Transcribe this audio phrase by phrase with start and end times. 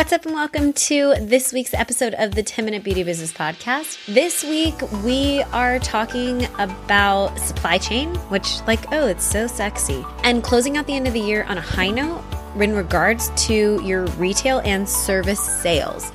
[0.00, 4.02] What's up, and welcome to this week's episode of the 10 Minute Beauty Business Podcast.
[4.06, 10.42] This week, we are talking about supply chain, which, like, oh, it's so sexy, and
[10.42, 12.24] closing out the end of the year on a high note
[12.58, 16.10] in regards to your retail and service sales.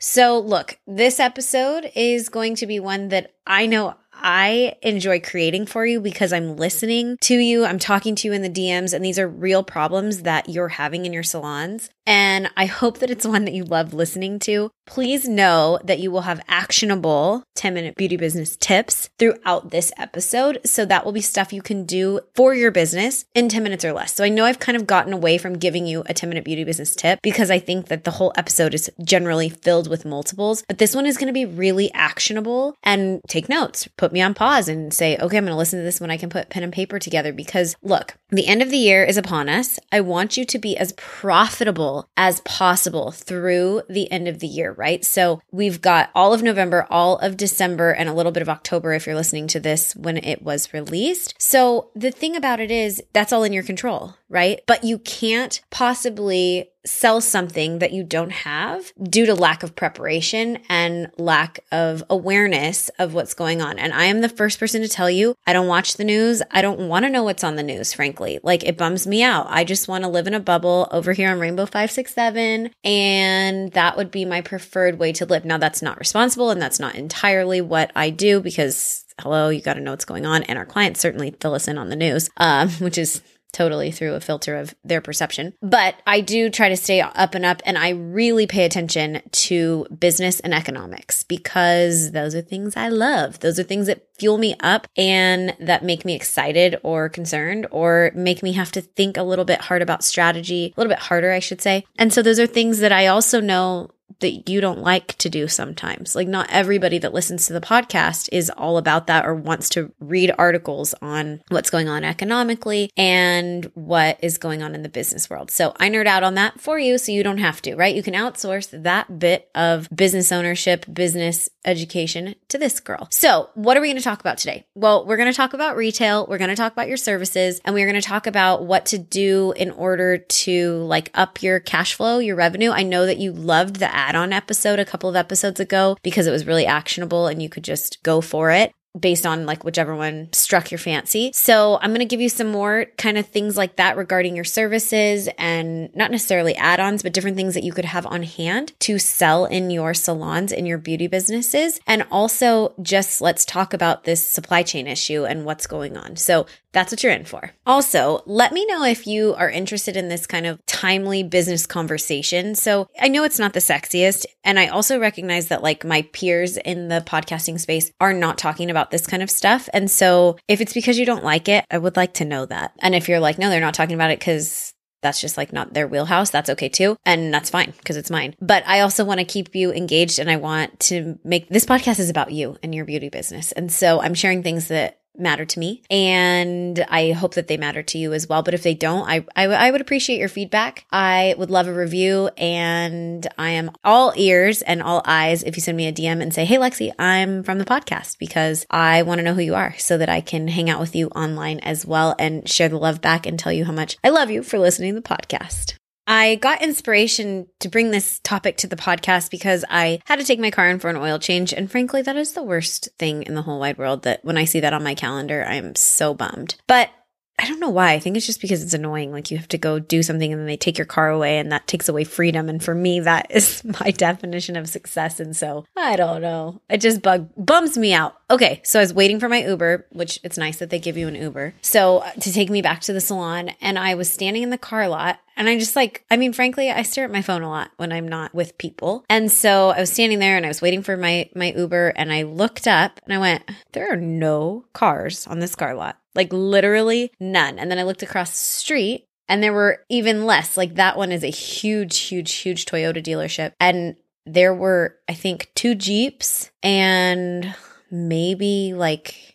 [0.00, 3.96] So, look, this episode is going to be one that I know
[4.26, 7.66] I enjoy creating for you because I'm listening to you.
[7.66, 11.04] I'm talking to you in the DMs, and these are real problems that you're having
[11.04, 11.90] in your salons.
[12.06, 14.70] And I hope that it's one that you love listening to.
[14.86, 20.60] Please know that you will have actionable 10 minute beauty business tips throughout this episode.
[20.66, 23.94] So that will be stuff you can do for your business in 10 minutes or
[23.94, 24.14] less.
[24.14, 26.64] So I know I've kind of gotten away from giving you a 10 minute beauty
[26.64, 30.78] business tip because I think that the whole episode is generally filled with multiples, but
[30.78, 33.88] this one is going to be really actionable and take notes.
[33.96, 36.16] Put me on pause and say, okay, I'm going to listen to this when I
[36.16, 39.48] can put pen and paper together because look, the end of the year is upon
[39.48, 39.78] us.
[39.92, 44.72] I want you to be as profitable as possible through the end of the year,
[44.72, 45.04] right?
[45.04, 48.92] So we've got all of November, all of December, and a little bit of October
[48.92, 51.34] if you're listening to this when it was released.
[51.38, 54.60] So the thing about it is that's all in your control, right?
[54.66, 60.58] But you can't possibly sell something that you don't have due to lack of preparation
[60.68, 63.78] and lack of awareness of what's going on.
[63.78, 66.42] And I am the first person to tell you, I don't watch the news.
[66.50, 68.40] I don't want to know what's on the news, frankly.
[68.42, 69.46] Like it bums me out.
[69.48, 72.70] I just want to live in a bubble over here on Rainbow 567.
[72.82, 75.44] And that would be my preferred way to live.
[75.44, 79.74] Now, that's not responsible and that's not entirely what I do because hello, you got
[79.74, 80.42] to know what's going on.
[80.42, 83.22] And our clients certainly fill us in on the news, um, which is
[83.54, 85.54] totally through a filter of their perception.
[85.62, 89.86] But I do try to stay up and up and I really pay attention to
[89.98, 93.40] business and economics because those are things I love.
[93.40, 98.10] Those are things that fuel me up and that make me excited or concerned or
[98.14, 101.32] make me have to think a little bit hard about strategy, a little bit harder,
[101.32, 101.84] I should say.
[101.98, 105.48] And so those are things that I also know that you don't like to do
[105.48, 106.14] sometimes.
[106.14, 109.92] Like, not everybody that listens to the podcast is all about that or wants to
[110.00, 115.28] read articles on what's going on economically and what is going on in the business
[115.28, 115.50] world.
[115.50, 117.94] So, I nerd out on that for you so you don't have to, right?
[117.94, 123.08] You can outsource that bit of business ownership, business education to this girl.
[123.10, 124.66] So, what are we going to talk about today?
[124.74, 127.74] Well, we're going to talk about retail, we're going to talk about your services, and
[127.74, 131.94] we're going to talk about what to do in order to like up your cash
[131.94, 132.70] flow, your revenue.
[132.70, 136.26] I know that you loved the add on episode a couple of episodes ago because
[136.26, 139.96] it was really actionable and you could just go for it based on like whichever
[139.96, 141.32] one struck your fancy.
[141.34, 144.44] So I'm going to give you some more kind of things like that regarding your
[144.44, 149.00] services and not necessarily add-ons, but different things that you could have on hand to
[149.00, 151.80] sell in your salons in your beauty businesses.
[151.88, 156.14] And also just let's talk about this supply chain issue and what's going on.
[156.14, 157.52] So that's what you're in for.
[157.64, 162.54] Also, let me know if you are interested in this kind of timely business conversation.
[162.54, 164.26] So I know it's not the sexiest.
[164.42, 168.70] And I also recognize that like my peers in the podcasting space are not talking
[168.70, 169.68] about this kind of stuff.
[169.72, 172.72] And so if it's because you don't like it, I would like to know that.
[172.80, 174.74] And if you're like, no, they're not talking about it because
[175.04, 176.96] that's just like not their wheelhouse, that's okay too.
[177.04, 178.34] And that's fine because it's mine.
[178.40, 182.00] But I also want to keep you engaged and I want to make this podcast
[182.00, 183.52] is about you and your beauty business.
[183.52, 187.82] And so I'm sharing things that matter to me and I hope that they matter
[187.82, 188.42] to you as well.
[188.42, 190.86] But if they don't, I, I, would appreciate your feedback.
[190.90, 195.62] I would love a review and I am all ears and all eyes if you
[195.62, 199.18] send me a DM and say, Hey, Lexi, I'm from the podcast because I want
[199.18, 201.86] to know who you are so that I can hang out with you online as
[201.86, 204.58] well and share the love back and tell you how much I love you for
[204.58, 205.74] listening to the podcast.
[206.06, 210.38] I got inspiration to bring this topic to the podcast because I had to take
[210.38, 211.52] my car in for an oil change.
[211.52, 214.44] And frankly, that is the worst thing in the whole wide world that when I
[214.44, 216.56] see that on my calendar, I am so bummed.
[216.66, 216.90] But
[217.38, 217.92] I don't know why.
[217.92, 219.10] I think it's just because it's annoying.
[219.10, 221.50] Like you have to go do something and then they take your car away and
[221.50, 222.48] that takes away freedom.
[222.48, 225.18] And for me, that is my definition of success.
[225.18, 226.60] And so I don't know.
[226.70, 228.14] It just bug bums me out.
[228.30, 228.60] Okay.
[228.64, 231.16] So I was waiting for my Uber, which it's nice that they give you an
[231.16, 231.54] Uber.
[231.60, 234.58] So uh, to take me back to the salon and I was standing in the
[234.58, 237.50] car lot and I just like, I mean, frankly, I stare at my phone a
[237.50, 239.04] lot when I'm not with people.
[239.10, 242.12] And so I was standing there and I was waiting for my, my Uber and
[242.12, 243.42] I looked up and I went,
[243.72, 247.58] there are no cars on this car lot like literally none.
[247.58, 250.56] And then I looked across the street and there were even less.
[250.56, 253.52] Like that one is a huge, huge, huge Toyota dealership.
[253.60, 253.96] And
[254.26, 257.54] there were, I think, two Jeeps and
[257.90, 259.33] maybe like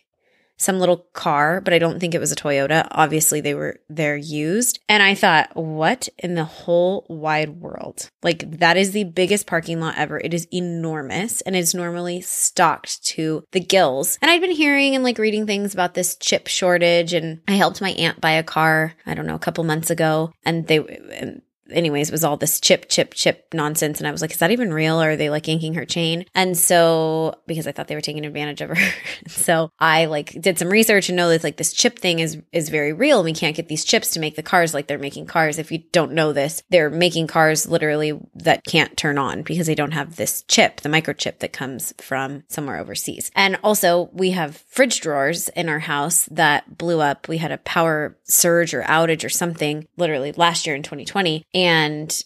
[0.60, 2.86] some little car, but I don't think it was a Toyota.
[2.90, 4.78] Obviously, they were they're used.
[4.90, 8.10] And I thought, what in the whole wide world?
[8.22, 10.18] Like that is the biggest parking lot ever.
[10.18, 14.18] It is enormous and it's normally stocked to the gills.
[14.20, 17.80] And I'd been hearing and like reading things about this chip shortage and I helped
[17.80, 21.40] my aunt buy a car, I don't know, a couple months ago and they
[21.72, 23.98] anyways, was all this chip, chip, chip nonsense.
[23.98, 25.00] And I was like, is that even real?
[25.00, 26.24] Or are they like yanking her chain?
[26.34, 28.92] And so, because I thought they were taking advantage of her.
[29.28, 32.68] so I like did some research and know that like this chip thing is, is
[32.68, 33.22] very real.
[33.22, 35.58] We can't get these chips to make the cars like they're making cars.
[35.58, 39.74] If you don't know this, they're making cars literally that can't turn on because they
[39.74, 43.30] don't have this chip, the microchip that comes from somewhere overseas.
[43.34, 47.28] And also we have fridge drawers in our house that blew up.
[47.28, 51.59] We had a power surge or outage or something literally last year in 2020 and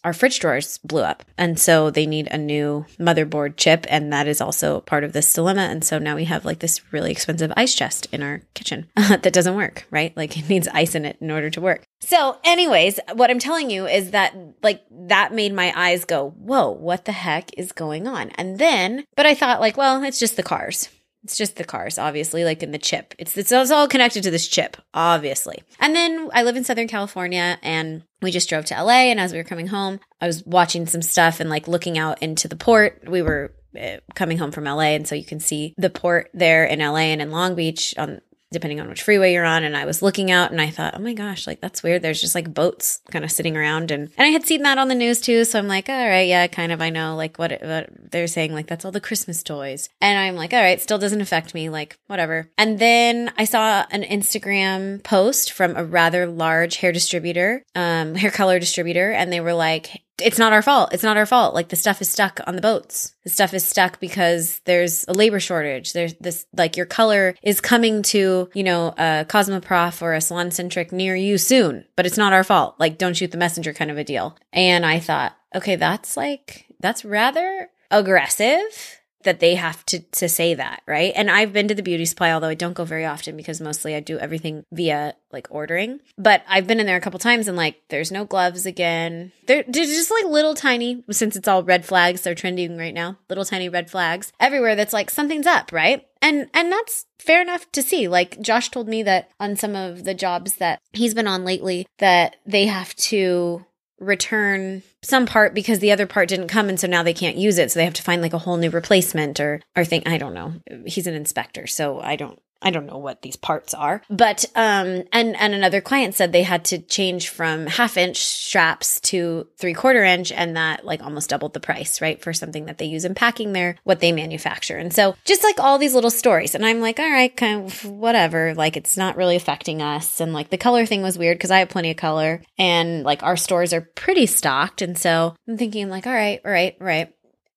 [0.05, 1.25] our fridge drawers blew up.
[1.39, 3.87] And so they need a new motherboard chip.
[3.89, 5.63] And that is also part of this dilemma.
[5.63, 9.33] And so now we have like this really expensive ice chest in our kitchen that
[9.33, 10.17] doesn't work, right?
[10.17, 11.85] Like it needs ice in it in order to work.
[12.01, 16.71] So, anyways, what I'm telling you is that like that made my eyes go, whoa,
[16.71, 18.31] what the heck is going on?
[18.31, 20.91] And then, but I thought like, well, it's just the cars.
[21.25, 23.15] It's just the cars, obviously, like in the chip.
[23.19, 25.63] It's, it's it's all connected to this chip, obviously.
[25.81, 29.11] And then I live in Southern California, and we just drove to LA.
[29.11, 32.23] And as we were coming home, I was watching some stuff and like looking out
[32.23, 33.03] into the port.
[33.09, 36.65] We were uh, coming home from LA, and so you can see the port there
[36.65, 38.21] in LA and in Long Beach on
[38.55, 39.65] depending on which freeway you're on.
[39.65, 42.01] And I was looking out and I thought, oh my gosh, like that's weird.
[42.01, 43.91] There's just like boats kind of sitting around.
[43.91, 45.45] And, and I had seen that on the news too.
[45.45, 46.81] So I'm like, all right, yeah, kind of.
[46.81, 49.91] I know like what, it, what they're saying, like that's all the Christmas toys.
[50.01, 52.49] And I'm like, all right, still doesn't affect me, like whatever.
[52.57, 58.31] And then I saw an Instagram post from a rather large hair distributor, um, hair
[58.31, 59.11] color distributor.
[59.13, 60.93] And they were like, it's not our fault.
[60.93, 61.55] It's not our fault.
[61.55, 63.15] Like the stuff is stuck on the boats.
[63.25, 65.93] The stuff is stuck because there's a labor shortage.
[65.93, 70.93] There's this, like your color is coming to, you know, a Cosmoprof or a SalonCentric
[70.93, 72.77] near you soon, but it's not our fault.
[72.79, 74.37] Like don't shoot the messenger kind of a deal.
[74.53, 78.94] And I thought, okay, that's like, that's rather aggressive
[79.25, 81.13] that they have to to say that, right?
[81.17, 83.95] And I've been to the beauty supply, although I don't go very often because mostly
[83.95, 86.01] I do everything via like ordering.
[86.17, 89.33] But I've been in there a couple times and like there's no gloves again.
[89.47, 93.19] They're, they're just like little tiny, since it's all red flags, they're trending right now.
[93.29, 96.07] Little tiny red flags everywhere that's like something's up, right?
[96.23, 98.09] And and that's fair enough to see.
[98.09, 101.87] Like Josh told me that on some of the jobs that he's been on lately
[101.99, 103.65] that they have to
[104.01, 107.59] return some part because the other part didn't come and so now they can't use
[107.59, 110.19] it so they have to find like a whole new replacement or or thing I
[110.19, 110.55] don't know.
[110.87, 114.03] He's an inspector so I don't I don't know what these parts are.
[114.09, 119.01] But um and and another client said they had to change from half inch straps
[119.01, 122.21] to three quarter inch and that like almost doubled the price, right?
[122.21, 124.79] For something that they use in packing their what they manufacture.
[124.79, 126.55] And so just like all these little stories.
[126.55, 128.55] And I'm like, all right, kind of whatever.
[128.55, 130.21] Like it's not really affecting us.
[130.21, 133.23] And like the color thing was weird because I have plenty of color and like
[133.23, 134.83] our stores are pretty stocked.
[134.83, 137.13] And so I'm thinking like, all right, all right, all right.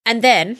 [0.05, 0.57] And then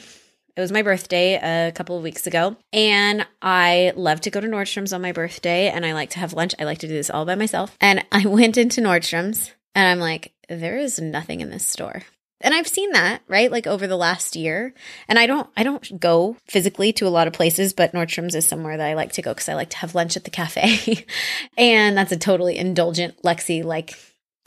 [0.58, 1.36] it was my birthday
[1.68, 5.70] a couple of weeks ago, and I love to go to Nordstrom's on my birthday,
[5.70, 6.56] and I like to have lunch.
[6.60, 7.78] I like to do this all by myself.
[7.80, 12.02] And I went into Nordstrom's, and I'm like, there is nothing in this store.
[12.42, 13.52] And I've seen that, right?
[13.52, 14.74] Like over the last year.
[15.08, 18.46] And I don't I don't go physically to a lot of places, but Nordstrom's is
[18.46, 21.06] somewhere that I like to go cuz I like to have lunch at the cafe.
[21.58, 23.98] and that's a totally indulgent Lexi like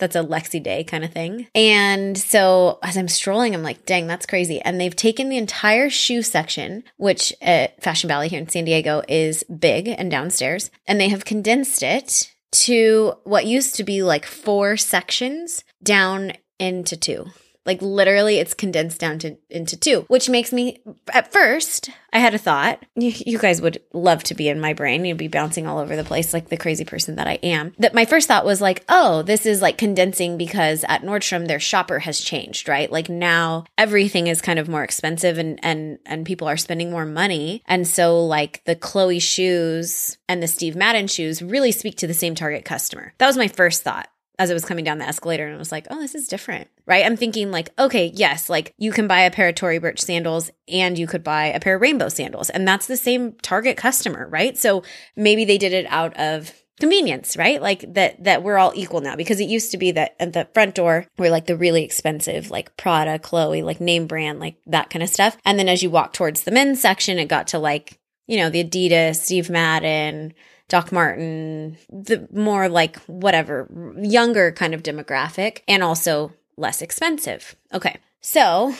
[0.01, 1.47] that's a Lexi Day kind of thing.
[1.55, 4.61] And so as I'm strolling, I'm like, dang, that's crazy.
[4.61, 9.03] And they've taken the entire shoe section, which at Fashion Valley here in San Diego
[9.09, 14.27] is big and downstairs, and they have condensed it to what used to be like
[14.27, 17.27] four sections down into two.
[17.67, 20.83] Like literally, it's condensed down to into two, which makes me.
[21.13, 22.85] At first, I had a thought.
[22.95, 25.05] You, you guys would love to be in my brain.
[25.05, 27.75] You'd be bouncing all over the place, like the crazy person that I am.
[27.79, 31.61] That my first thought was like, oh, this is like condensing because at Nordstrom their
[31.61, 32.91] shopper has changed, right?
[32.91, 37.07] Like now everything is kind of more expensive, and and and people are spending more
[37.07, 42.07] money, and so like the Chloe shoes and the Steve Madden shoes really speak to
[42.07, 43.13] the same target customer.
[43.19, 44.09] That was my first thought
[44.41, 46.69] as I was coming down the escalator and I was like, oh, this is different,
[46.87, 47.05] right?
[47.05, 50.51] I'm thinking like, okay, yes, like you can buy a pair of Tory Burch sandals
[50.67, 52.49] and you could buy a pair of rainbow sandals.
[52.49, 54.57] And that's the same target customer, right?
[54.57, 54.83] So
[55.15, 57.61] maybe they did it out of convenience, right?
[57.61, 60.49] Like that, that we're all equal now because it used to be that at the
[60.55, 64.89] front door were like the really expensive, like Prada, Chloe, like name brand, like that
[64.89, 65.37] kind of stuff.
[65.45, 68.49] And then as you walk towards the men's section, it got to like, you know,
[68.49, 70.33] the Adidas, Steve Madden,
[70.71, 73.69] Doc Martin, the more like whatever,
[74.01, 77.57] younger kind of demographic and also less expensive.
[77.75, 77.99] Okay.
[78.23, 78.75] So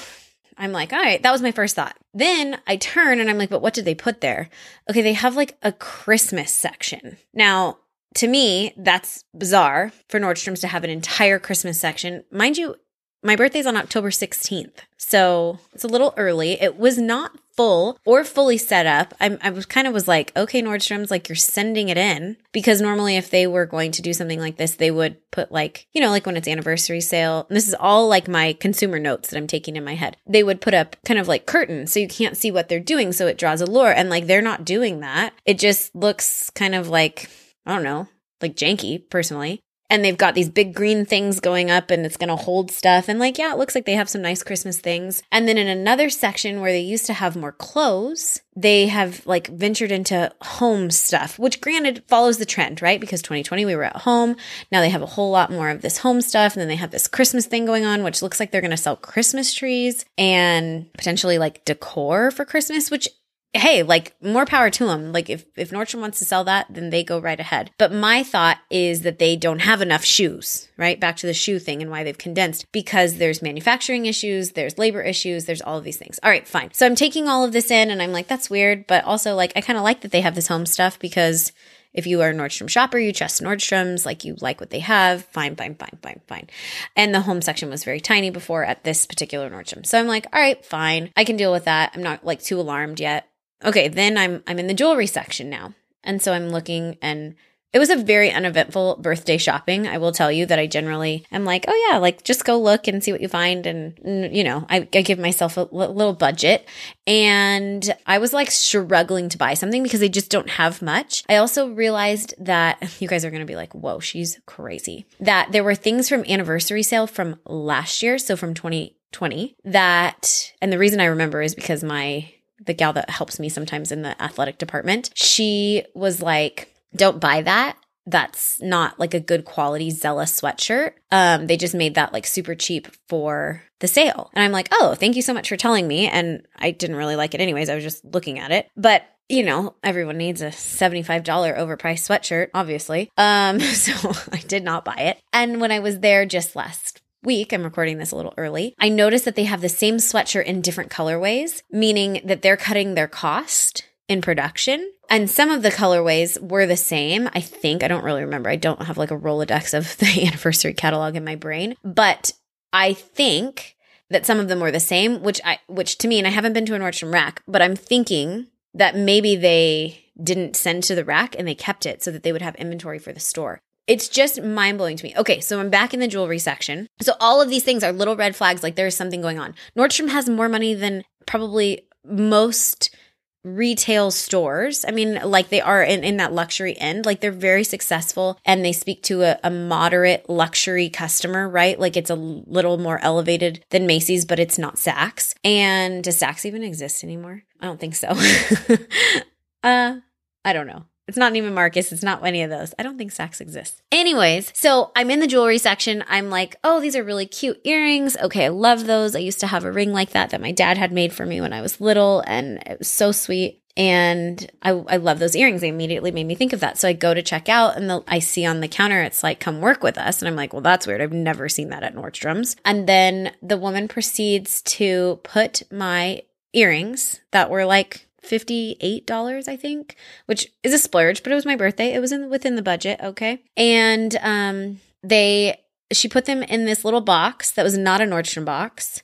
[0.57, 1.97] I'm like, all right, that was my first thought.
[2.15, 4.49] Then I turn and I'm like, but what did they put there?
[4.89, 7.17] Okay, they have like a Christmas section.
[7.35, 7.79] Now,
[8.15, 12.25] to me, that's bizarre for Nordstrom's to have an entire Christmas section.
[12.31, 12.77] Mind you,
[13.23, 14.79] my birthday's on October 16th.
[14.97, 16.61] So it's a little early.
[16.61, 19.13] It was not full or fully set up.
[19.21, 22.81] I, I was kind of was like, okay, Nordstrom's, like you're sending it in because
[22.81, 26.01] normally if they were going to do something like this, they would put like, you
[26.01, 27.47] know, like when it's anniversary sale.
[27.51, 30.17] this is all like my consumer notes that I'm taking in my head.
[30.27, 33.13] They would put up kind of like curtains so you can't see what they're doing.
[33.13, 33.93] So it draws allure.
[33.93, 35.35] And like they're not doing that.
[35.45, 37.29] It just looks kind of like,
[37.67, 38.09] I don't know,
[38.41, 39.61] like janky personally
[39.91, 43.09] and they've got these big green things going up and it's going to hold stuff.
[43.09, 45.23] And like, yeah, it looks like they have some nice Christmas things.
[45.33, 49.49] And then in another section where they used to have more clothes, they have like
[49.49, 53.01] ventured into home stuff, which granted follows the trend, right?
[53.01, 54.37] Because 2020 we were at home.
[54.71, 56.55] Now they have a whole lot more of this home stuff.
[56.55, 58.77] And then they have this Christmas thing going on, which looks like they're going to
[58.77, 63.09] sell Christmas trees and potentially like decor for Christmas, which
[63.53, 65.13] hey, like more power to them.
[65.13, 67.71] Like if, if Nordstrom wants to sell that, then they go right ahead.
[67.79, 71.01] But my thought is that they don't have enough shoes, right?
[71.01, 75.03] Back to the shoe thing and why they've condensed because there's manufacturing issues, there's labor
[75.03, 76.21] issues, there's all of these things.
[76.23, 76.73] All right, fine.
[76.73, 78.87] So I'm taking all of this in and I'm like, that's weird.
[78.87, 81.53] But also like, I kind of like that they have this home stuff because
[81.93, 85.25] if you are a Nordstrom shopper, you trust Nordstrom's, like you like what they have,
[85.27, 86.47] fine, fine, fine, fine, fine.
[86.95, 89.85] And the home section was very tiny before at this particular Nordstrom.
[89.85, 91.11] So I'm like, all right, fine.
[91.17, 91.91] I can deal with that.
[91.95, 93.27] I'm not like too alarmed yet.
[93.65, 95.75] Okay, then I'm I'm in the jewelry section now.
[96.03, 97.35] And so I'm looking and
[97.73, 99.87] it was a very uneventful birthday shopping.
[99.87, 102.89] I will tell you that I generally am like, oh yeah, like just go look
[102.89, 103.65] and see what you find.
[103.65, 106.67] And, you know, I, I give myself a l- little budget.
[107.07, 111.23] And I was like struggling to buy something because they just don't have much.
[111.29, 115.07] I also realized that you guys are going to be like, whoa, she's crazy.
[115.21, 118.19] That there were things from anniversary sale from last year.
[118.19, 122.33] So from 2020 that, and the reason I remember is because my
[122.65, 127.43] the gal that helps me sometimes in the athletic department, she was like, don't buy
[127.43, 127.77] that.
[128.07, 130.93] That's not like a good quality Zella sweatshirt.
[131.13, 134.31] Um, they just made that like super cheap for the sale.
[134.35, 136.09] And I'm like, oh, thank you so much for telling me.
[136.09, 137.69] And I didn't really like it anyways.
[137.69, 138.69] I was just looking at it.
[138.77, 143.11] But you know, everyone needs a $75 overpriced sweatshirt, obviously.
[143.17, 145.19] Um, so I did not buy it.
[145.33, 148.89] And when I was there just last week, I'm recording this a little early, I
[148.89, 153.09] noticed that they have the same sweatshirt in different colorways, meaning that they're cutting their
[153.09, 154.93] cost in production.
[155.09, 157.29] And some of the colorways were the same.
[157.33, 158.51] I think, I don't really remember.
[158.51, 162.33] I don't have like a Rolodex of the anniversary catalog in my brain, but
[162.73, 163.77] I think
[164.11, 166.53] that some of them were the same, which I, which to me, and I haven't
[166.53, 171.05] been to a Nordstrom rack, but I'm thinking that maybe they didn't send to the
[171.05, 173.61] rack and they kept it so that they would have inventory for the store.
[173.91, 175.13] It's just mind blowing to me.
[175.17, 176.87] Okay, so I'm back in the jewelry section.
[177.01, 179.53] So all of these things are little red flags, like there's something going on.
[179.77, 182.95] Nordstrom has more money than probably most
[183.43, 184.85] retail stores.
[184.87, 188.65] I mean, like they are in, in that luxury end, like they're very successful and
[188.65, 191.77] they speak to a, a moderate luxury customer, right?
[191.77, 195.35] Like it's a little more elevated than Macy's, but it's not Saks.
[195.43, 197.43] And does Saks even exist anymore?
[197.61, 198.09] I don't think so.
[199.65, 199.97] uh,
[200.45, 200.85] I don't know.
[201.11, 201.91] It's not Neiman Marcus.
[201.91, 202.73] It's not any of those.
[202.79, 203.83] I don't think Saks exists.
[203.91, 206.05] Anyways, so I'm in the jewelry section.
[206.07, 208.17] I'm like, oh, these are really cute earrings.
[208.17, 209.17] Okay, I love those.
[209.17, 211.41] I used to have a ring like that that my dad had made for me
[211.41, 213.61] when I was little, and it was so sweet.
[213.77, 215.63] And I, I love those earrings.
[215.63, 216.79] They immediately made me think of that.
[216.79, 219.41] So I go to check out and the, I see on the counter, it's like,
[219.41, 220.23] come work with us.
[220.23, 221.01] And I'm like, well, that's weird.
[221.01, 222.57] I've never seen that at Nordstrom's.
[222.65, 229.97] And then the woman proceeds to put my earrings that were like $58 i think
[230.27, 231.93] which is a splurge but it was my birthday.
[231.93, 233.43] It was in within the budget okay?
[233.57, 235.61] And um they
[235.93, 239.03] she put them in this little box that was not a nordstrom box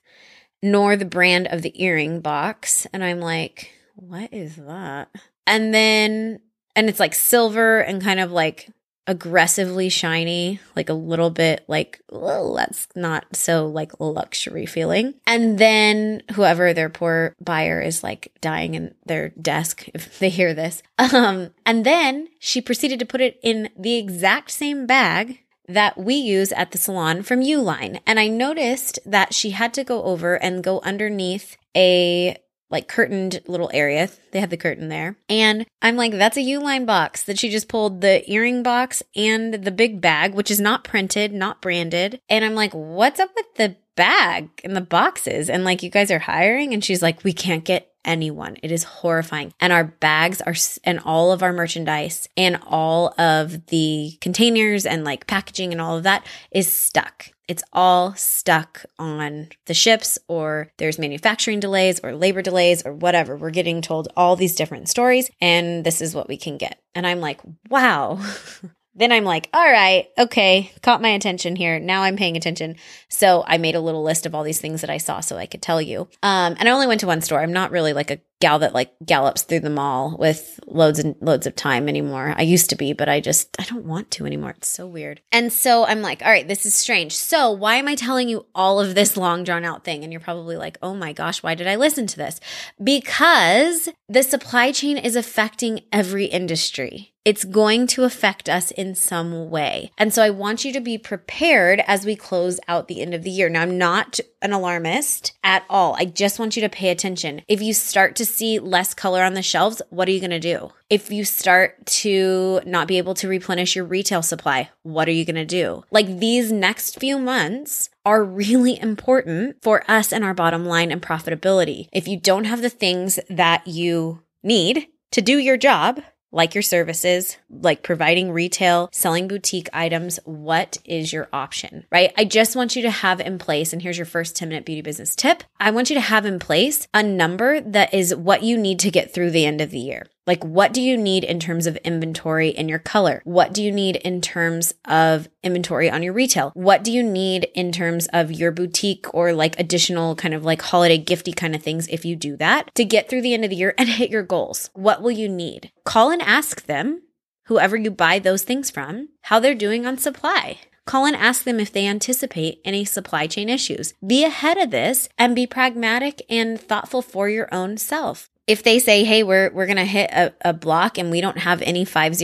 [0.63, 2.87] nor the brand of the earring box.
[2.93, 5.09] And i'm like what is that?
[5.47, 6.41] And then
[6.75, 8.69] and it's like silver and kind of like
[9.07, 15.15] aggressively shiny, like a little bit like, that's not so like luxury feeling.
[15.27, 20.55] And then whoever their poor buyer is like dying in their desk if they hear
[20.55, 20.83] this.
[20.99, 26.15] Um, and then she proceeded to put it in the exact same bag that we
[26.15, 28.01] use at the salon from Uline.
[28.07, 32.37] And I noticed that she had to go over and go underneath a
[32.71, 34.09] like curtained little area.
[34.33, 35.17] They had the curtain there.
[35.29, 39.55] And I'm like, that's a Uline box that she just pulled the earring box and
[39.55, 42.21] the big bag, which is not printed, not branded.
[42.29, 45.49] And I'm like, what's up with the bag and the boxes?
[45.49, 46.75] And like, you guys are hiring?
[46.75, 48.57] And she's like, we can't get anyone.
[48.63, 49.53] It is horrifying.
[49.61, 55.05] And our bags are, and all of our merchandise and all of the containers and
[55.05, 57.31] like packaging and all of that is stuck.
[57.49, 63.37] It's all stuck on the ships, or there's manufacturing delays, or labor delays, or whatever.
[63.37, 66.81] We're getting told all these different stories, and this is what we can get.
[66.95, 68.19] And I'm like, wow.
[68.97, 71.79] then I'm like, all right, okay, caught my attention here.
[71.79, 72.77] Now I'm paying attention.
[73.09, 75.47] So I made a little list of all these things that I saw so I
[75.47, 76.09] could tell you.
[76.23, 77.41] Um, and I only went to one store.
[77.41, 81.17] I'm not really like a gal that like gallops through the mall with loads and
[81.21, 82.35] loads of time anymore.
[82.37, 84.51] I used to be, but I just I don't want to anymore.
[84.51, 85.21] It's so weird.
[85.33, 87.15] And so I'm like, all right, this is strange.
[87.17, 90.05] So why am I telling you all of this long drawn out thing?
[90.05, 92.41] And you're probably like, oh my gosh, why did I listen to this?
[92.83, 99.51] Because the supply chain is affecting every industry it's going to affect us in some
[99.51, 99.91] way.
[99.99, 103.25] And so I want you to be prepared as we close out the end of
[103.25, 103.49] the year.
[103.49, 105.97] Now, I'm not an alarmist at all.
[105.99, 107.43] I just want you to pay attention.
[107.49, 110.39] If you start to see less color on the shelves, what are you going to
[110.39, 110.71] do?
[110.91, 115.25] If you start to not be able to replenish your retail supply, what are you
[115.25, 115.85] going to do?
[115.91, 121.01] Like these next few months are really important for us and our bottom line and
[121.01, 121.89] profitability.
[121.93, 126.03] If you don't have the things that you need to do your job,
[126.37, 132.13] like your services, like providing retail, selling boutique items, what is your option, right?
[132.19, 134.83] I just want you to have in place, and here's your first 10 minute beauty
[134.83, 135.43] business tip.
[135.59, 138.91] I want you to have in place a number that is what you need to
[138.91, 140.09] get through the end of the year.
[140.27, 143.23] Like, what do you need in terms of inventory in your color?
[143.25, 146.51] What do you need in terms of inventory on your retail?
[146.55, 150.63] What do you need in terms of your boutique or like additional kind of like
[150.63, 153.51] holiday gifty kind of things if you do that to get through the end of
[153.51, 154.71] the year and hit your goals?
[154.75, 155.71] What will you need?
[155.85, 157.03] Call and ask them,
[157.45, 160.59] whoever you buy those things from, how they're doing on supply.
[160.87, 163.95] Call and ask them if they anticipate any supply chain issues.
[164.05, 168.79] Be ahead of this and be pragmatic and thoughtful for your own self if they
[168.79, 171.85] say, hey, we're, we're going to hit a, a, block and we don't have any
[171.85, 172.17] 500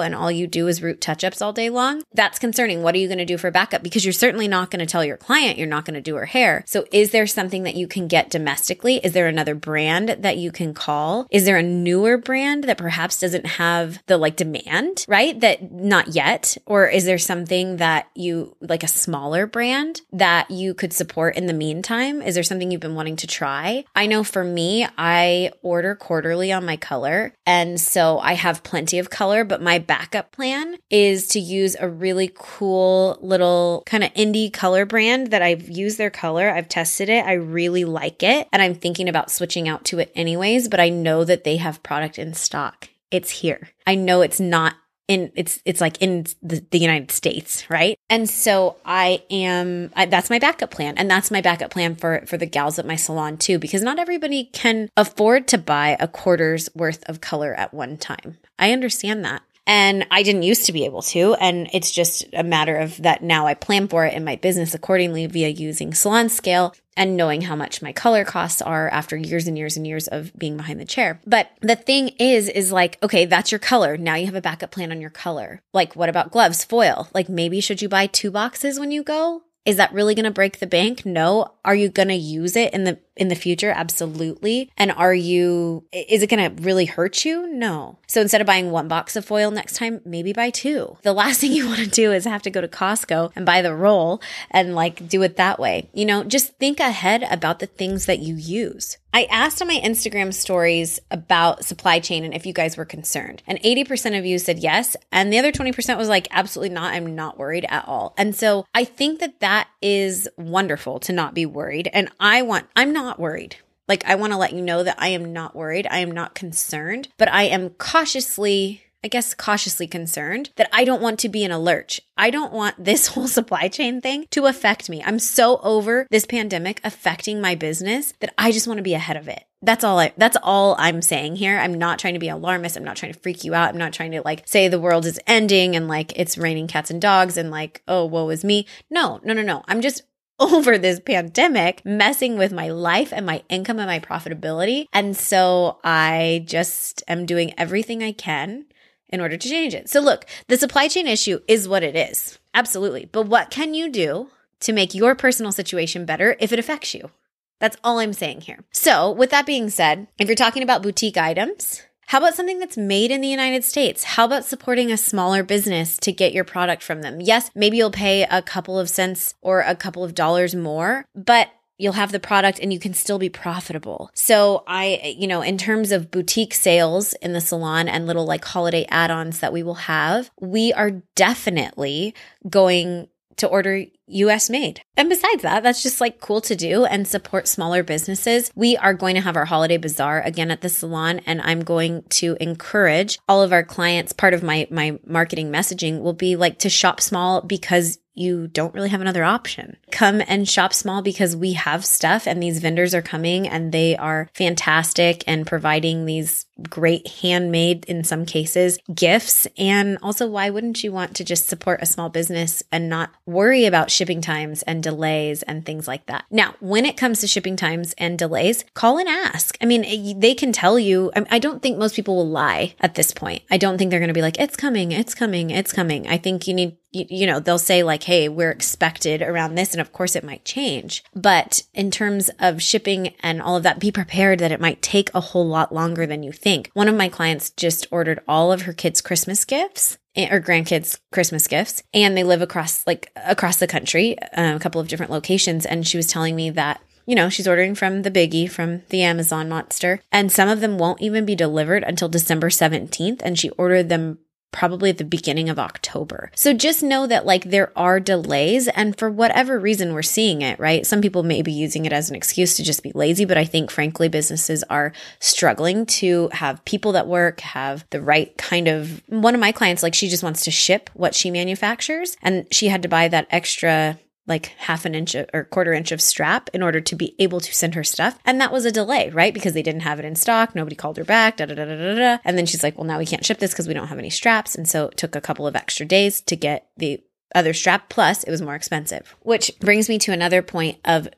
[0.00, 2.82] and all you do is root touch ups all day long, that's concerning.
[2.82, 3.82] What are you going to do for backup?
[3.82, 6.26] Because you're certainly not going to tell your client you're not going to do her
[6.26, 6.64] hair.
[6.66, 8.96] So is there something that you can get domestically?
[8.96, 11.26] Is there another brand that you can call?
[11.30, 15.38] Is there a newer brand that perhaps doesn't have the like demand, right?
[15.40, 16.56] That not yet.
[16.66, 21.46] Or is there something that you like a smaller brand that you could support in
[21.46, 22.22] the meantime?
[22.22, 23.84] Is there something you've been wanting to try?
[23.94, 27.32] I know for me, I order quarterly on my color.
[27.46, 31.88] And so I have plenty of color, but my backup plan is to use a
[31.88, 36.50] really cool little kind of indie color brand that I've used their color.
[36.50, 37.24] I've tested it.
[37.24, 38.48] I really like it.
[38.52, 41.82] And I'm thinking about switching out to it anyways, but I know that they have
[41.82, 42.88] product in stock.
[43.10, 43.70] It's here.
[43.86, 44.74] I know it's not
[45.10, 47.98] in it's it's like in the, the United States, right?
[48.08, 52.22] And so I am I, that's my backup plan, and that's my backup plan for
[52.26, 56.06] for the gals at my salon too, because not everybody can afford to buy a
[56.06, 58.38] quarter's worth of color at one time.
[58.56, 59.42] I understand that.
[59.66, 61.34] And I didn't used to be able to.
[61.34, 64.74] And it's just a matter of that now I plan for it in my business
[64.74, 69.56] accordingly via using SalonScale and knowing how much my color costs are after years and
[69.56, 71.20] years and years of being behind the chair.
[71.24, 73.96] But the thing is, is like, okay, that's your color.
[73.96, 75.62] Now you have a backup plan on your color.
[75.72, 77.08] Like, what about gloves, foil?
[77.14, 79.44] Like, maybe should you buy two boxes when you go?
[79.66, 81.04] Is that really going to break the bank?
[81.04, 81.52] No.
[81.64, 83.70] Are you going to use it in the in the future?
[83.70, 84.72] Absolutely.
[84.76, 87.46] And are you is it going to really hurt you?
[87.52, 87.98] No.
[88.08, 90.96] So instead of buying one box of foil next time, maybe buy two.
[91.02, 93.62] The last thing you want to do is have to go to Costco and buy
[93.62, 95.90] the roll and like do it that way.
[95.92, 98.96] You know, just think ahead about the things that you use.
[99.12, 103.42] I asked on my Instagram stories about supply chain and if you guys were concerned.
[103.46, 104.96] And 80% of you said yes.
[105.10, 106.94] And the other 20% was like, absolutely not.
[106.94, 108.14] I'm not worried at all.
[108.16, 111.90] And so I think that that is wonderful to not be worried.
[111.92, 113.56] And I want, I'm not worried.
[113.88, 115.88] Like, I want to let you know that I am not worried.
[115.90, 121.00] I am not concerned, but I am cautiously I guess, cautiously concerned that I don't
[121.00, 122.02] want to be in a lurch.
[122.18, 125.02] I don't want this whole supply chain thing to affect me.
[125.02, 129.16] I'm so over this pandemic affecting my business that I just want to be ahead
[129.16, 129.44] of it.
[129.62, 131.58] That's all I, that's all I'm saying here.
[131.58, 132.76] I'm not trying to be alarmist.
[132.76, 133.68] I'm not trying to freak you out.
[133.70, 136.90] I'm not trying to like say the world is ending and like it's raining cats
[136.90, 138.66] and dogs and like, oh, woe is me.
[138.90, 139.62] No, no, no, no.
[139.68, 140.02] I'm just
[140.54, 144.86] over this pandemic messing with my life and my income and my profitability.
[144.92, 148.64] And so I just am doing everything I can
[149.10, 149.88] in order to change it.
[149.90, 152.38] So, look, the supply chain issue is what it is.
[152.54, 153.08] Absolutely.
[153.12, 154.28] But what can you do
[154.60, 157.10] to make your personal situation better if it affects you?
[157.58, 158.60] That's all I'm saying here.
[158.72, 162.76] So, with that being said, if you're talking about boutique items, how about something that's
[162.76, 164.02] made in the United States?
[164.02, 167.20] How about supporting a smaller business to get your product from them?
[167.20, 171.50] Yes, maybe you'll pay a couple of cents or a couple of dollars more, but
[171.78, 174.10] you'll have the product and you can still be profitable.
[174.12, 178.44] So I, you know, in terms of boutique sales in the salon and little like
[178.44, 182.12] holiday add-ons that we will have, we are definitely
[182.48, 184.82] going to order US made.
[184.96, 188.50] And besides that, that's just like cool to do and support smaller businesses.
[188.54, 192.02] We are going to have our holiday bazaar again at the salon and I'm going
[192.10, 194.12] to encourage all of our clients.
[194.12, 198.74] Part of my, my marketing messaging will be like to shop small because you don't
[198.74, 199.76] really have another option.
[199.90, 203.96] Come and shop small because we have stuff and these vendors are coming and they
[203.96, 209.46] are fantastic and providing these great handmade, in some cases, gifts.
[209.56, 213.64] And also, why wouldn't you want to just support a small business and not worry
[213.64, 216.24] about shipping times and delays and things like that?
[216.30, 219.58] Now, when it comes to shipping times and delays, call and ask.
[219.60, 221.12] I mean, they can tell you.
[221.14, 223.42] I don't think most people will lie at this point.
[223.50, 226.08] I don't think they're going to be like, it's coming, it's coming, it's coming.
[226.08, 229.72] I think you need you, know, they'll say like, Hey, we're expected around this.
[229.72, 231.04] And of course it might change.
[231.14, 235.08] But in terms of shipping and all of that, be prepared that it might take
[235.14, 236.70] a whole lot longer than you think.
[236.74, 241.46] One of my clients just ordered all of her kids' Christmas gifts or grandkids Christmas
[241.46, 245.64] gifts and they live across like across the country, uh, a couple of different locations.
[245.64, 249.02] And she was telling me that you know, she's ordering from the biggie, from the
[249.02, 253.20] Amazon monster, and some of them won't even be delivered until December 17th.
[253.24, 254.18] And she ordered them
[254.52, 256.30] probably at the beginning of October.
[256.34, 260.58] So just know that like there are delays and for whatever reason we're seeing it,
[260.58, 260.86] right?
[260.86, 263.44] Some people may be using it as an excuse to just be lazy, but I
[263.44, 269.02] think frankly businesses are struggling to have people that work, have the right kind of
[269.06, 272.68] one of my clients like she just wants to ship what she manufactures and she
[272.68, 273.98] had to buy that extra
[274.30, 277.54] like half an inch or quarter inch of strap in order to be able to
[277.54, 278.18] send her stuff.
[278.24, 279.34] And that was a delay, right?
[279.34, 280.54] Because they didn't have it in stock.
[280.54, 281.36] Nobody called her back.
[281.36, 282.18] Da, da, da, da, da.
[282.24, 284.08] And then she's like, well, now we can't ship this because we don't have any
[284.08, 284.54] straps.
[284.54, 287.02] And so it took a couple of extra days to get the
[287.34, 287.88] other strap.
[287.90, 291.08] Plus, it was more expensive, which brings me to another point of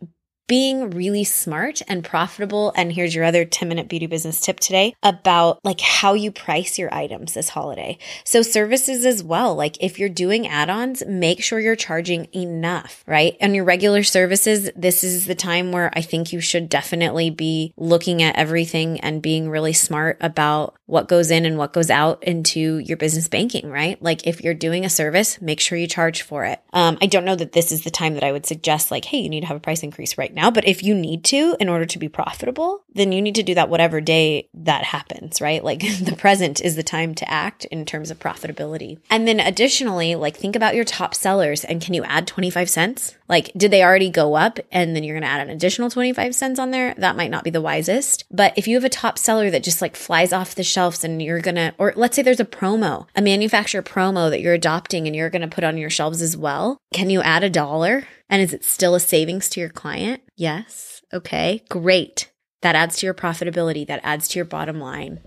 [0.46, 2.72] being really smart and profitable.
[2.76, 6.78] And here's your other 10 minute beauty business tip today about like how you price
[6.78, 7.98] your items this holiday.
[8.24, 9.54] So services as well.
[9.54, 13.36] Like if you're doing add-ons, make sure you're charging enough, right?
[13.40, 17.72] And your regular services, this is the time where I think you should definitely be
[17.76, 22.22] looking at everything and being really smart about what goes in and what goes out
[22.22, 24.00] into your business banking, right?
[24.02, 26.60] Like if you're doing a service, make sure you charge for it.
[26.72, 29.18] Um, I don't know that this is the time that I would suggest like, hey,
[29.18, 30.50] you need to have a price increase right now.
[30.50, 33.54] But if you need to in order to be profitable, then you need to do
[33.54, 35.62] that whatever day that happens, right?
[35.62, 38.98] Like the present is the time to act in terms of profitability.
[39.10, 43.16] And then additionally, like think about your top sellers and can you add 25 cents?
[43.28, 46.34] Like, did they already go up and then you're going to add an additional 25
[46.34, 46.94] cents on there?
[46.98, 48.24] That might not be the wisest.
[48.30, 51.22] But if you have a top seller that just like flies off the shelves and
[51.22, 55.06] you're going to, or let's say there's a promo, a manufacturer promo that you're adopting
[55.06, 58.06] and you're going to put on your shelves as well, can you add a dollar?
[58.28, 60.21] And is it still a savings to your client?
[60.36, 61.02] Yes.
[61.12, 62.30] Okay, great.
[62.62, 65.20] That adds to your profitability, that adds to your bottom line.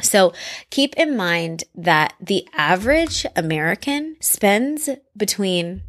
[0.00, 0.32] So
[0.70, 5.82] keep in mind that the average American spends between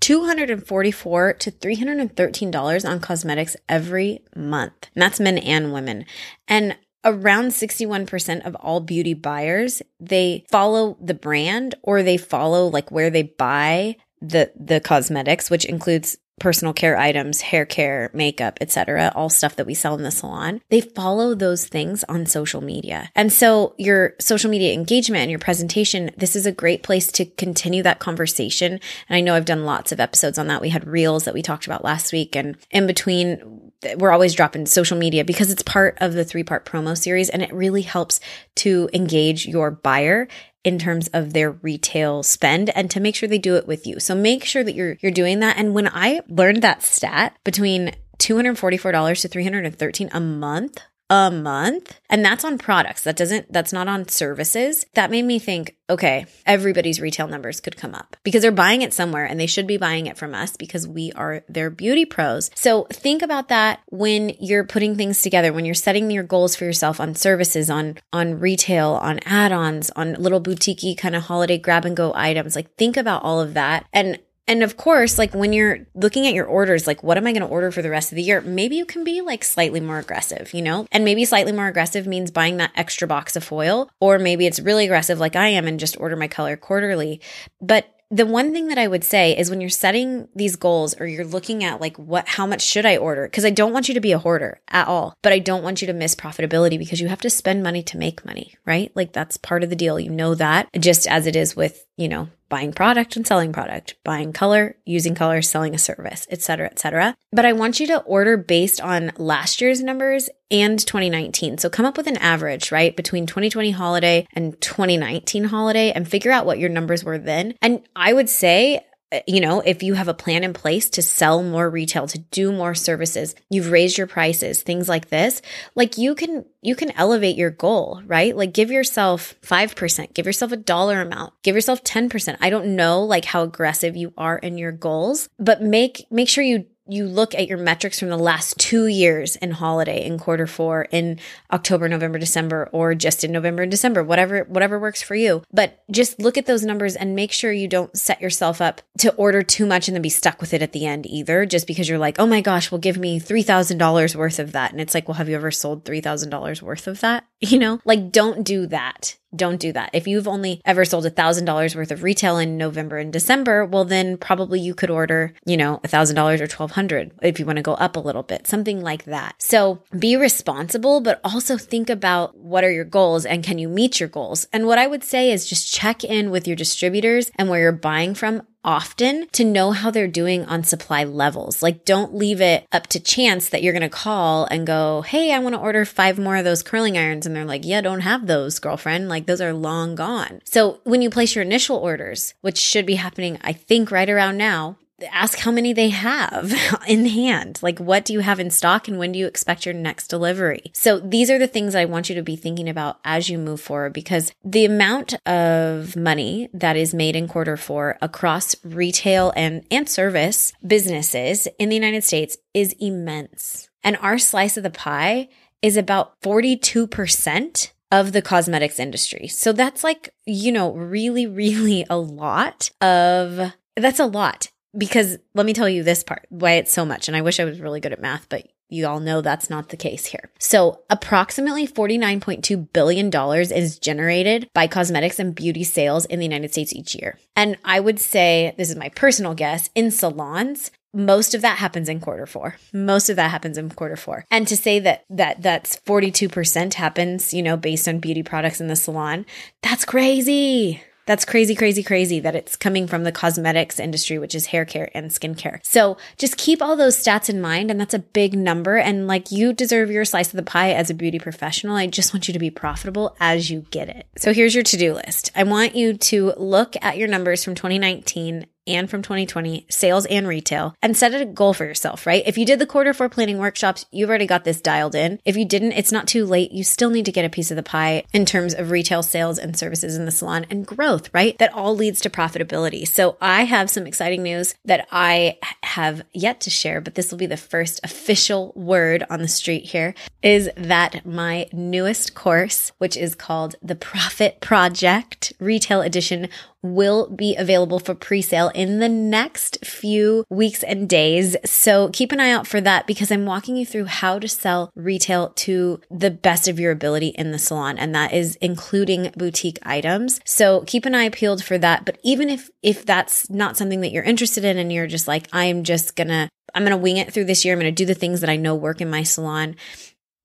[0.00, 4.88] 244 to $313 on cosmetics every month.
[4.94, 6.06] And that's men and women.
[6.48, 12.90] And around 61% of all beauty buyers, they follow the brand or they follow like
[12.90, 19.12] where they buy the the cosmetics, which includes personal care items, hair care, makeup, etc.,
[19.14, 23.10] all stuff that we sell in the salon, they follow those things on social media.
[23.14, 27.24] And so your social media engagement and your presentation, this is a great place to
[27.24, 28.72] continue that conversation.
[28.72, 30.60] And I know I've done lots of episodes on that.
[30.60, 34.66] We had reels that we talked about last week and in between we're always dropping
[34.66, 38.20] social media because it's part of the three part promo series and it really helps
[38.56, 40.28] to engage your buyer
[40.62, 43.98] in terms of their retail spend and to make sure they do it with you.
[44.00, 45.56] So make sure that you're you're doing that.
[45.56, 52.00] And when I learned that stat between $244 to 313 a month a month.
[52.08, 53.02] And that's on products.
[53.02, 54.86] That doesn't, that's not on services.
[54.94, 58.94] That made me think, okay, everybody's retail numbers could come up because they're buying it
[58.94, 62.50] somewhere and they should be buying it from us because we are their beauty pros.
[62.54, 66.64] So think about that when you're putting things together, when you're setting your goals for
[66.64, 71.84] yourself on services, on, on retail, on add-ons, on little boutique kind of holiday grab
[71.84, 72.54] and go items.
[72.54, 73.84] Like think about all of that.
[73.92, 74.20] And
[74.50, 77.42] and of course, like when you're looking at your orders, like what am I going
[77.42, 78.40] to order for the rest of the year?
[78.40, 80.88] Maybe you can be like slightly more aggressive, you know?
[80.90, 84.58] And maybe slightly more aggressive means buying that extra box of foil, or maybe it's
[84.58, 87.20] really aggressive like I am and just order my color quarterly.
[87.60, 91.06] But the one thing that I would say is when you're setting these goals or
[91.06, 93.94] you're looking at like what how much should I order because I don't want you
[93.94, 97.00] to be a hoarder at all but I don't want you to miss profitability because
[97.00, 100.00] you have to spend money to make money right like that's part of the deal
[100.00, 103.94] you know that just as it is with you know buying product and selling product,
[104.04, 107.16] buying color, using color, selling a service, etc., etc.
[107.32, 111.56] But I want you to order based on last year's numbers and 2019.
[111.58, 116.32] So come up with an average, right, between 2020 holiday and 2019 holiday and figure
[116.32, 117.54] out what your numbers were then.
[117.62, 118.80] And I would say
[119.12, 122.18] Uh, you know, if you have a plan in place to sell more retail, to
[122.18, 125.42] do more services, you've raised your prices, things like this,
[125.74, 128.36] like you can you can elevate your goal, right?
[128.36, 132.36] Like give yourself 5%, give yourself a dollar amount, give yourself 10%.
[132.40, 136.44] I don't know like how aggressive you are in your goals, but make make sure
[136.44, 140.46] you you look at your metrics from the last two years in holiday in quarter
[140.46, 141.18] four in
[141.52, 145.42] october november december or just in november and december whatever whatever works for you.
[145.52, 149.14] But just look at those numbers and make sure you don't set yourself up to
[149.14, 151.88] order too much and then be stuck with it at the end either just because
[151.88, 154.72] you're like oh my gosh well give me $3000 worth of that.
[154.72, 157.24] And it's like well have you ever sold $3000 worth of that?
[157.40, 159.90] You know like don't do that don't do that.
[159.92, 163.64] If you've only ever sold a thousand dollars worth of retail in November and December,
[163.64, 167.46] well, then probably you could order, you know, a thousand dollars or 1200 if you
[167.46, 169.34] want to go up a little bit, something like that.
[169.38, 174.00] So be responsible, but also think about what are your goals and can you meet
[174.00, 174.46] your goals?
[174.52, 177.72] And what I would say is just check in with your distributors and where you're
[177.72, 181.62] buying from often to know how they're doing on supply levels.
[181.62, 185.32] Like, don't leave it up to chance that you're going to call and go, Hey,
[185.32, 187.26] I want to order five more of those curling irons.
[187.26, 189.08] And they're like, Yeah, don't have those, girlfriend.
[189.08, 190.40] Like, those are long gone.
[190.44, 194.36] So when you place your initial orders, which should be happening, I think right around
[194.36, 196.52] now, ask how many they have
[196.88, 197.58] in hand.
[197.62, 200.70] Like, what do you have in stock and when do you expect your next delivery?
[200.72, 203.60] So these are the things I want you to be thinking about as you move
[203.60, 209.64] forward because the amount of money that is made in quarter four across retail and,
[209.70, 213.68] and service businesses in the United States is immense.
[213.82, 215.28] And our slice of the pie
[215.62, 219.26] is about 42% of the cosmetics industry.
[219.26, 225.46] So that's like, you know, really, really a lot of that's a lot because let
[225.46, 227.08] me tell you this part why it's so much.
[227.08, 229.68] And I wish I was really good at math, but you all know that's not
[229.68, 230.30] the case here.
[230.38, 233.10] So approximately $49.2 billion
[233.52, 237.18] is generated by cosmetics and beauty sales in the United States each year.
[237.34, 241.88] And I would say, this is my personal guess, in salons, most of that happens
[241.88, 242.56] in quarter four.
[242.72, 244.24] Most of that happens in quarter four.
[244.30, 248.66] And to say that that that's 42% happens, you know, based on beauty products in
[248.66, 249.24] the salon,
[249.62, 250.82] that's crazy.
[251.06, 254.90] That's crazy, crazy, crazy that it's coming from the cosmetics industry, which is hair care
[254.94, 255.58] and skincare.
[255.64, 257.70] So just keep all those stats in mind.
[257.70, 258.76] And that's a big number.
[258.76, 261.76] And like you deserve your slice of the pie as a beauty professional.
[261.76, 264.06] I just want you to be profitable as you get it.
[264.16, 265.30] So here's your to do list.
[265.34, 270.26] I want you to look at your numbers from 2019 and from 2020, sales and
[270.26, 272.22] retail, and set a goal for yourself, right?
[272.26, 275.18] If you did the quarter four planning workshops, you've already got this dialed in.
[275.24, 276.52] If you didn't, it's not too late.
[276.52, 279.38] You still need to get a piece of the pie in terms of retail sales
[279.38, 281.36] and services in the salon and growth, right?
[281.38, 282.86] That all leads to profitability.
[282.86, 287.18] So I have some exciting news that I have yet to share, but this will
[287.18, 292.96] be the first official word on the street here is that my newest course, which
[292.96, 296.28] is called the Profit Project Retail Edition
[296.62, 301.36] will be available for pre-sale in the next few weeks and days.
[301.44, 304.70] So keep an eye out for that because I'm walking you through how to sell
[304.74, 307.78] retail to the best of your ability in the salon.
[307.78, 310.20] And that is including boutique items.
[310.24, 311.84] So keep an eye peeled for that.
[311.84, 315.28] But even if, if that's not something that you're interested in and you're just like,
[315.32, 317.54] I'm just gonna I'm to wing it through this year.
[317.54, 319.56] I'm to do the things that I know work in my salon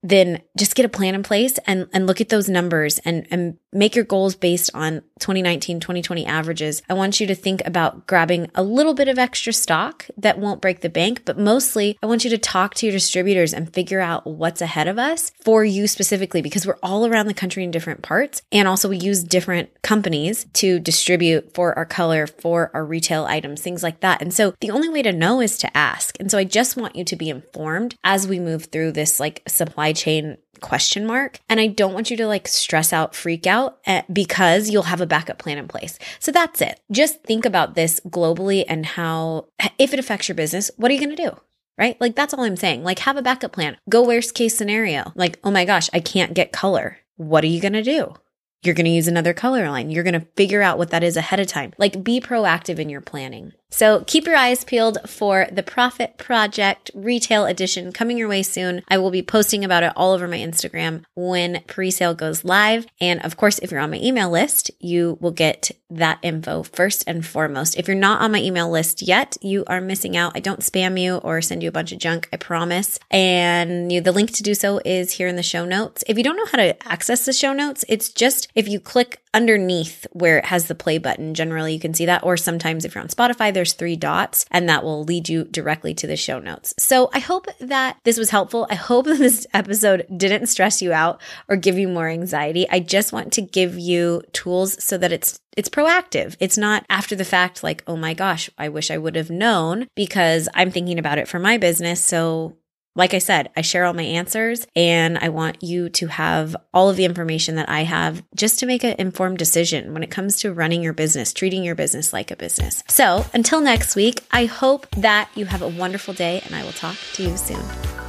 [0.08, 3.58] then just get a plan in place and, and look at those numbers and, and
[3.72, 6.82] make your goals based on 2019, 2020 averages.
[6.88, 10.60] I want you to think about grabbing a little bit of extra stock that won't
[10.60, 14.00] break the bank, but mostly I want you to talk to your distributors and figure
[14.00, 17.70] out what's ahead of us for you specifically because we're all around the country in
[17.70, 18.42] different parts.
[18.52, 23.60] And also we use different companies to distribute for our color, for our retail items,
[23.60, 24.22] things like that.
[24.22, 26.16] And so the only way to know is to ask.
[26.20, 29.42] And so I just want you to be informed as we move through this like
[29.48, 31.40] supply chain question mark.
[31.48, 35.00] And I don't want you to like stress out, freak out eh, because you'll have
[35.00, 35.98] a backup plan in place.
[36.18, 36.80] So that's it.
[36.90, 39.46] Just think about this globally and how,
[39.78, 41.36] if it affects your business, what are you going to do?
[41.78, 42.00] Right?
[42.00, 42.84] Like that's all I'm saying.
[42.84, 43.76] Like have a backup plan.
[43.88, 45.12] Go worst case scenario.
[45.14, 46.98] Like, oh my gosh, I can't get color.
[47.16, 48.14] What are you going to do?
[48.62, 49.90] You're going to use another color line.
[49.90, 51.72] You're going to figure out what that is ahead of time.
[51.78, 53.52] Like be proactive in your planning.
[53.70, 58.82] So keep your eyes peeled for the Profit Project Retail Edition coming your way soon.
[58.88, 62.86] I will be posting about it all over my Instagram when pre-sale goes live.
[63.00, 67.04] And of course, if you're on my email list, you will get that info first
[67.06, 67.76] and foremost.
[67.76, 70.32] If you're not on my email list yet, you are missing out.
[70.34, 72.98] I don't spam you or send you a bunch of junk, I promise.
[73.10, 76.02] And you, the link to do so is here in the show notes.
[76.08, 79.22] If you don't know how to access the show notes, it's just if you click
[79.34, 82.24] underneath where it has the play button, generally you can see that.
[82.24, 85.94] Or sometimes if you're on Spotify, there's three dots, and that will lead you directly
[85.94, 86.74] to the show notes.
[86.78, 88.66] So I hope that this was helpful.
[88.70, 92.68] I hope that this episode didn't stress you out or give you more anxiety.
[92.68, 96.36] I just want to give you tools so that it's it's proactive.
[96.38, 99.88] It's not after the fact like, oh my gosh, I wish I would have known
[99.94, 102.04] because I'm thinking about it for my business.
[102.04, 102.58] So
[102.96, 106.90] like I said, I share all my answers and I want you to have all
[106.90, 110.38] of the information that I have just to make an informed decision when it comes
[110.40, 112.82] to running your business, treating your business like a business.
[112.88, 116.72] So until next week, I hope that you have a wonderful day and I will
[116.72, 118.05] talk to you soon.